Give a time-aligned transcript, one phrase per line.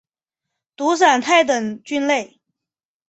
[0.75, 2.39] 毒伞肽等菌类。